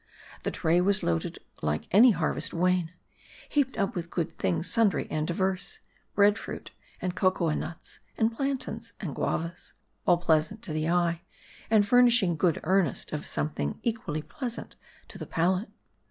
The 0.41 0.49
tray 0.49 0.81
was 0.81 1.03
loaded 1.03 1.37
like 1.61 1.87
any 1.91 2.09
harvest 2.09 2.55
wain; 2.55 2.91
heaped 3.47 3.77
up 3.77 3.93
with 3.93 4.09
good 4.09 4.35
things 4.39 4.67
sundry 4.67 5.07
and 5.11 5.27
divers: 5.27 5.79
Bread 6.15 6.39
fruit, 6.39 6.71
and 6.99 7.13
cocoanuts, 7.15 7.99
and 8.17 8.35
plantains, 8.35 8.93
and 8.99 9.13
guavas; 9.15 9.73
all 10.07 10.17
pleasant 10.17 10.63
to 10.63 10.73
the 10.73 10.89
eye, 10.89 11.21
and 11.69 11.87
furnishing 11.87 12.35
good 12.35 12.59
earnest 12.63 13.11
of 13.13 13.27
something 13.27 13.79
equally 13.83 14.23
pleasant 14.23 14.75
to 15.09 15.19
the 15.19 15.27
palate. 15.27 15.69